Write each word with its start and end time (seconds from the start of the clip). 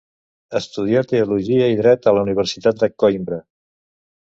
Estudià 0.59 1.03
teologia 1.11 1.69
i 1.75 1.79
dret 1.83 2.11
a 2.13 2.17
la 2.19 2.27
Universitat 2.31 2.85
de 2.85 2.95
Coïmbra. 3.01 3.45